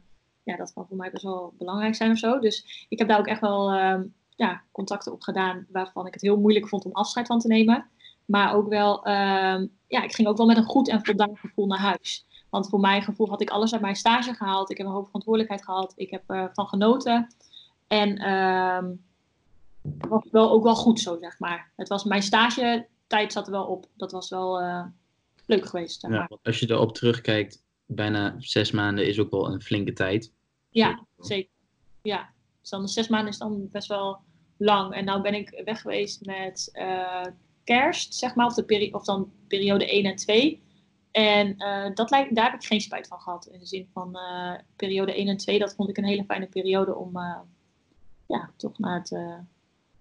[0.48, 2.40] ja, dat kan voor mij best wel belangrijk zijn of zo.
[2.40, 4.04] Dus ik heb daar ook echt wel ehm,
[4.36, 7.86] ja, contacten op gedaan waarvan ik het heel moeilijk vond om afscheid van te nemen.
[8.26, 11.68] Maar ook wel, ehm, ja, ik ging ook wel met een goed en voldaan gevoel
[11.68, 12.26] naar huis.
[12.50, 14.72] Want voor mijn gevoel had ik alles uit mijn stage gehaald.
[14.72, 15.94] Ik heb een hoop verantwoordelijkheid gehad.
[15.96, 17.28] Ik heb ervan genoten.
[17.88, 18.86] En ehm,
[20.00, 21.72] het was wel ook wel goed zo, zeg maar.
[21.76, 23.86] Het was mijn stage tijd zat er wel op.
[23.96, 24.86] Dat was wel eh,
[25.46, 26.00] leuk geweest.
[26.00, 26.28] Zeg Ja, maar.
[26.28, 30.34] want als je erop terugkijkt, bijna zes maanden is ook wel een flinke tijd.
[30.78, 31.52] Ja, zeker.
[32.02, 34.20] Ja, dus dan zes maanden is dan best wel
[34.58, 34.94] lang.
[34.94, 37.26] En nou ben ik weg geweest met eh,
[37.64, 40.66] kerst, zeg maar, of, de peri of dan periode 1 en 2.
[41.12, 43.46] En eh, dat lijkt, daar heb ik geen spijt van gehad.
[43.46, 46.48] In de zin van eh, periode 1 en 2, dat vond ik een hele fijne
[46.48, 47.12] periode om
[48.28, 49.18] ja, toch naar het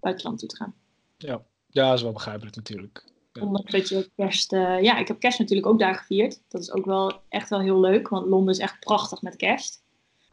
[0.01, 0.75] buitenland toe te gaan.
[1.17, 1.43] Ja.
[1.67, 3.05] ja, dat is wel begrijpelijk natuurlijk.
[3.33, 3.43] Ja.
[3.43, 4.51] Ondanks dat je kerst...
[4.51, 6.43] ja, ik heb kerst natuurlijk ook daar gevierd.
[6.49, 9.85] Dat is ook wel echt wel heel leuk, want Londen is echt prachtig met kerst.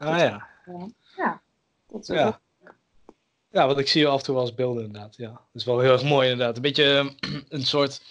[0.06, 0.48] Ah ja.
[1.86, 2.40] Dat is ook Ja.
[3.50, 5.16] Ja, want ik zie je af en toe eens beelden inderdaad.
[5.16, 6.56] Ja, dat is wel heel erg mooi inderdaad.
[6.56, 8.02] Een beetje eh, een soort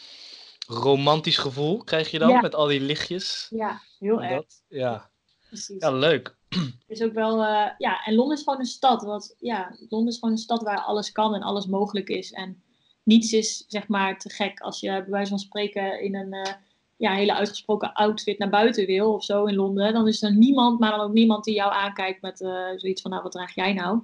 [0.68, 2.42] romantisch gevoel krijg je dan Ja.
[2.42, 3.48] met al die lichtjes.
[3.50, 4.36] ja, heel En erg.
[4.42, 5.10] dat, ja.
[5.48, 5.82] Precies.
[5.82, 6.36] ja, leuk.
[6.50, 9.04] Het is ook wel, eh, ja, en Londen is gewoon een stad.
[9.04, 12.32] Want ja, Londen is gewoon een stad waar alles kan en alles mogelijk is.
[12.32, 12.64] En
[13.04, 16.54] niets is zeg maar te gek als je bij wijze van spreken in een eh,
[16.98, 19.94] ja, hele uitgesproken outfit naar buiten wil of zo in Londen.
[19.94, 23.12] Dan is er niemand, maar dan ook niemand die jou aankijkt met eh, zoiets van,
[23.12, 24.00] nou wat draag jij nou?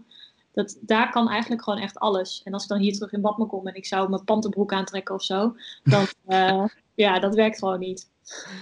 [0.54, 2.42] Dat, daar kan eigenlijk gewoon echt alles.
[2.44, 5.16] En als ik dan hier terug in Badme kom en ik zou mijn pantenbroek aantrekken
[5.16, 8.10] of zo, dan eh, ja, dat werkt gewoon niet.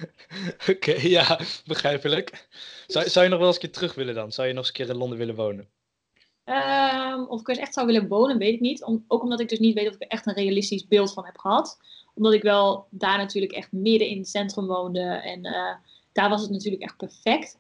[0.72, 2.48] Oké, ja, begrijpelijk.
[2.88, 4.32] Zou, zou je nog wel eens een keer terug willen dan?
[4.32, 5.68] Zou je nog eens een keer in Londen willen wonen?
[6.44, 8.84] Ehm, of ik er echt zou willen wonen, weet ik niet.
[8.84, 11.26] Om, ook omdat ik dus niet weet of ik er echt een realistisch beeld van
[11.26, 11.78] heb gehad.
[12.18, 15.00] Omdat ik wel daar natuurlijk echt midden in het centrum woonde.
[15.02, 15.76] En eh,
[16.12, 17.58] daar was het natuurlijk echt perfect.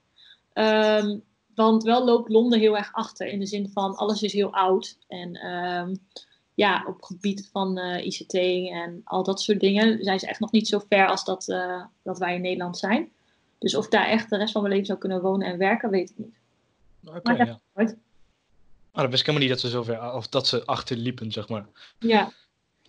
[0.53, 1.17] Ehm,
[1.55, 3.27] want wel loopt Londen heel erg achter.
[3.27, 4.97] In de zin van alles is heel oud.
[5.07, 5.95] En ehm,
[6.53, 8.33] ja, op het gebied van eh, ICT
[8.73, 11.83] en al dat soort dingen zijn ze echt nog niet zo ver als dat, eh,
[12.03, 13.11] dat wij in Nederland zijn.
[13.59, 15.89] Dus of ik daar echt de rest van mijn leven zou kunnen wonen en werken,
[15.89, 16.35] weet ik niet.
[17.05, 17.59] Oké, Maar dat- ja.
[18.91, 21.65] Ah, dat wist ik helemaal niet dat ze zover, of dat ze achterliepen, zeg maar.
[21.99, 22.31] Ja.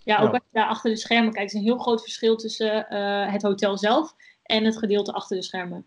[0.09, 0.31] Ja, ook Ja.
[0.33, 3.43] als je daar achter de schermen kijkt, is een heel groot verschil tussen eh, het
[3.43, 5.87] hotel zelf en het gedeelte achter de schermen.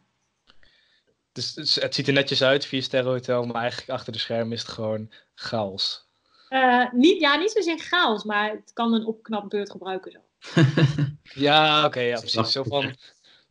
[1.31, 4.51] Dus het, het ziet er netjes uit, vier sterren hotel, maar eigenlijk achter de schermen
[4.53, 6.09] is het gewoon chaos.
[6.49, 10.19] Eh, niet, ja, niet zozeer chaos, maar het kan een opknapbeurt gebruiken zo.
[11.33, 12.51] Ja, oké, ja, precies.
[12.51, 12.95] Zo van,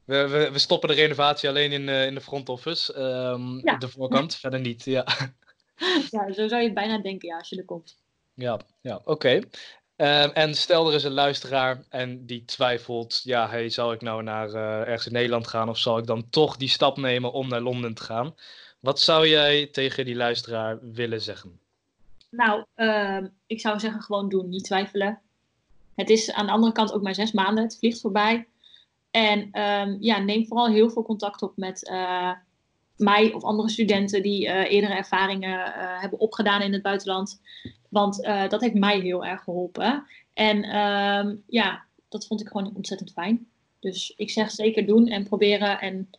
[0.04, 3.74] we, we, we stoppen de renovatie alleen in, eh, in de front office, ehm, Ja.
[3.74, 4.84] op de voorkant, verder niet.
[4.84, 5.04] Ja,
[6.10, 7.96] Ja, zo zou je het bijna denken ja, als je er komt.
[8.34, 9.40] ja, ja oké.
[10.00, 14.22] Ehm, en stel er is een luisteraar en die twijfelt, ja, hey, zal ik nou
[14.22, 17.48] naar eh, ergens in Nederland gaan of zal ik dan toch die stap nemen om
[17.48, 18.34] naar Londen te gaan?
[18.80, 21.60] Wat zou jij tegen die luisteraar willen zeggen?
[22.30, 25.20] Nou, ehm, ik zou zeggen gewoon doen, niet twijfelen.
[25.94, 28.46] Het is aan de andere kant ook maar zes maanden, het vliegt voorbij.
[29.10, 32.32] En ehm, ja, neem vooral heel veel contact op met eh,
[32.96, 37.40] mij of andere studenten die eh, eerdere ervaringen hebben opgedaan in het buitenland.
[37.90, 40.06] Want eh, dat heeft mij heel erg geholpen.
[40.34, 43.46] En ehm, ja, dat vond ik gewoon ontzettend fijn.
[43.80, 45.80] Dus ik zeg zeker doen en proberen.
[45.80, 46.10] En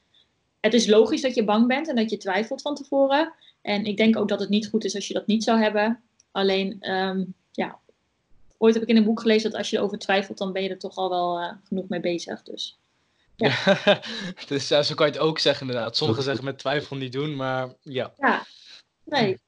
[0.59, 3.33] het is logisch dat je bang bent en dat je twijfelt van tevoren.
[3.61, 6.01] En ik denk ook dat het niet goed is als je dat niet zou hebben.
[6.31, 7.79] Alleen, ehm, ja,
[8.57, 10.69] ooit heb ik in een boek gelezen dat als je erover twijfelt, dan ben je
[10.69, 12.43] er toch al wel eh, genoeg mee bezig.
[12.43, 12.77] Dus
[13.35, 13.79] Ja.
[14.47, 15.97] dus ja, zo kan je het ook zeggen inderdaad.
[15.97, 18.13] Sommigen zeggen met twijfel niet doen, maar ja.
[18.17, 18.45] ja,
[19.03, 19.39] nee,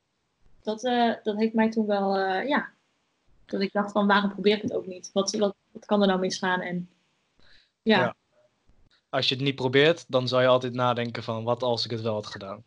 [0.63, 2.71] dat, eh, dat heeft mij toen wel, eh, ja,
[3.45, 5.09] dat ik dacht van waarom probeer ik het ook niet?
[5.13, 6.61] Wat, wat, wat kan er nou misgaan?
[6.61, 6.89] En
[7.81, 8.15] ja, Ja.
[9.09, 12.01] Als je het niet probeert, dan zal je altijd nadenken van wat als ik het
[12.01, 12.63] wel had gedaan.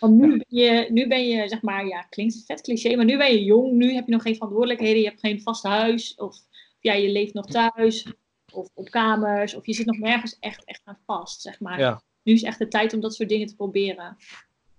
[0.00, 3.16] Want nu ben, je, nu ben je, zeg maar, ja, klinkt vet cliché, maar nu
[3.16, 6.36] ben je jong, nu heb je nog geen verantwoordelijkheden, je hebt geen vast huis, of
[6.80, 8.12] ja, je leeft nog thuis,
[8.52, 11.78] of op kamers, of je zit nog nergens echt, echt aan vast, zeg maar.
[11.78, 12.02] Ja.
[12.22, 14.16] Nu is echt de tijd om dat soort dingen te proberen.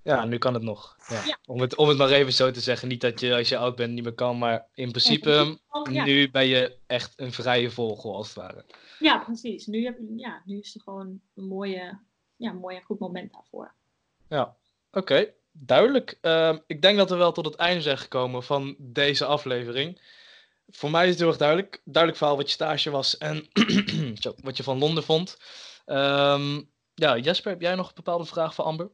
[0.04, 0.96] Ja, nu kan het nog.
[1.08, 1.26] Ja.
[1.26, 1.38] Ja.
[1.46, 2.88] Om, het, om het maar even zo te zeggen.
[2.88, 5.58] Niet dat je als je oud bent niet meer kan, maar in principe,
[5.92, 6.04] ja.
[6.04, 8.66] nu ben je echt een vrije vogel als het ware.
[9.00, 9.66] ja, precies.
[9.66, 12.00] Nu, heb, ja, nu is er gewoon een mooie,
[12.36, 13.74] ja, mooi en goed moment daarvoor.
[14.28, 14.56] Ja,
[14.92, 15.34] oké.
[15.52, 16.18] Duidelijk.
[16.22, 20.02] Ehm, ik denk dat we wel tot het einde zijn gekomen van deze aflevering.
[20.68, 21.82] Voor mij is het heel erg duidelijk.
[21.84, 23.48] Duidelijk verhaal wat je stage was en
[24.44, 25.38] wat je van Londen vond.
[25.86, 26.62] Ehm,
[26.94, 28.90] ja, Jesper, heb jij nog een bepaalde vraag voor Amber?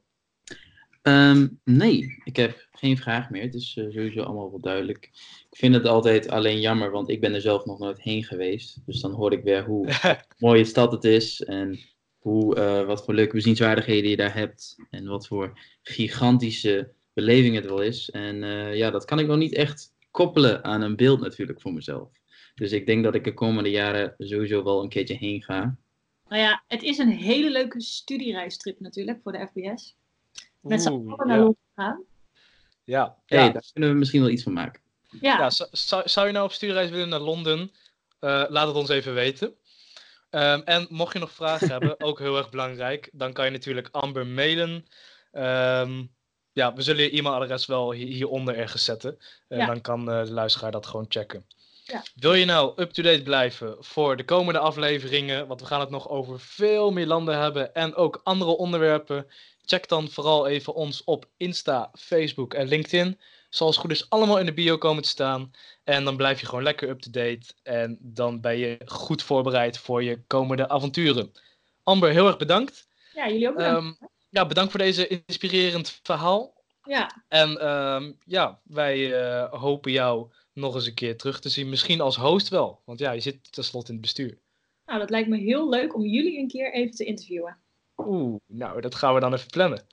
[1.07, 3.41] Ehm, nee, ik heb geen vraag meer.
[3.41, 5.09] Het is eh, sowieso allemaal wel duidelijk.
[5.49, 8.77] Ik vind het altijd alleen jammer, want ik ben er zelf nog nooit heen geweest.
[8.85, 9.87] Dus dan hoor ik weer hoe
[10.37, 11.79] mooie stad het is en
[12.17, 14.75] hoe, eh, wat voor leuke bezienswaardigheden je daar hebt.
[14.89, 18.09] En wat voor gigantische beleving het wel is.
[18.09, 21.73] En eh, ja, dat kan ik nog niet echt koppelen aan een beeld natuurlijk voor
[21.73, 22.09] mezelf.
[22.55, 25.77] Dus ik denk dat ik de komende jaren sowieso wel een keertje heen ga.
[26.27, 29.95] Nou ja, het is een hele leuke studiereistrip natuurlijk voor de FBS.
[30.67, 31.43] Met z'n allen naar ja.
[31.43, 32.03] Londen gaan.
[32.83, 33.49] Ja, Hey, ja.
[33.49, 34.81] daar kunnen we misschien wel iets van maken.
[35.21, 35.49] Ja, Ja,
[36.05, 37.71] zou, je nou op studiereis willen naar Londen?
[38.19, 39.53] Eh, laat het ons even weten.
[40.29, 43.87] Ehm, en mocht je nog vragen hebben, ook heel erg belangrijk, dan kan je natuurlijk
[43.91, 44.85] Amber mailen.
[45.31, 46.03] Ehm,
[46.51, 49.17] ja, we zullen je e-mailadres wel hi- hieronder ergens zetten.
[49.47, 49.65] En Ja.
[49.65, 51.45] dan kan eh, de luisteraar dat gewoon checken.
[51.83, 52.03] Ja.
[52.15, 55.47] Wil je nou up-to-date blijven voor de komende afleveringen?
[55.47, 59.27] Want we gaan het nog over veel meer landen hebben en ook andere onderwerpen.
[59.69, 63.19] Check dan vooral even ons op Insta, Facebook en LinkedIn.
[63.49, 65.51] Zal als goed is allemaal in de bio komen te staan.
[65.83, 67.53] En dan blijf je gewoon lekker up-to-date.
[67.63, 71.31] En dan ben je goed voorbereid voor je komende avonturen.
[71.83, 72.87] Amber, heel erg bedankt.
[73.13, 73.99] ja jullie ook bedankt.
[73.99, 76.63] Ehm, ja, bedankt voor deze inspirerend verhaal.
[76.83, 81.69] ja, En ehm, ja, wij eh, hopen jou nog eens een keer terug te zien.
[81.69, 82.81] Misschien als host wel.
[82.85, 84.37] Want ja, je zit tenslotte in het bestuur.
[84.85, 87.57] nou dat lijkt me heel leuk om jullie een keer even te interviewen.
[87.97, 89.85] Oeh, nou, dat gaan we dan even plannen.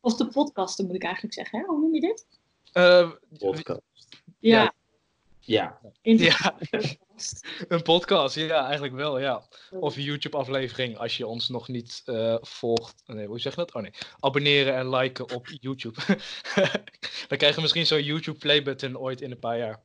[0.00, 1.64] Of de podcasten moet ik eigenlijk zeggen, hè?
[1.64, 2.26] Hoe noem je dit?
[2.72, 4.08] Eh, Podcast.
[4.38, 4.74] Ja, Ja.
[5.44, 7.46] Ja, ja, podcast.
[7.68, 8.34] een podcast.
[8.34, 9.42] Ja, eigenlijk wel, ja.
[9.70, 13.02] Of een YouTube-aflevering als je ons nog niet eh, volgt.
[13.06, 13.74] Nee, hoe zeg je dat?
[13.74, 13.92] Oh nee.
[14.20, 16.00] Abonneren en liken op YouTube.
[17.28, 19.80] Dan krijgen we misschien zo'n YouTube playbutton ooit in een paar jaar.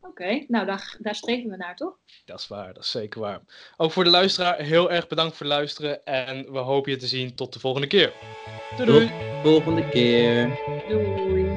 [0.00, 1.96] Oké, nou daar, daar streven we naar, toch?
[2.24, 3.40] Dat is waar, dat is zeker waar.
[3.76, 6.04] Ook voor de luisteraar, heel erg bedankt voor het luisteren.
[6.04, 8.12] En we hopen je te zien tot de volgende keer.
[8.76, 9.10] Doei doei!
[9.42, 10.58] volgende keer.
[10.88, 11.49] Doei.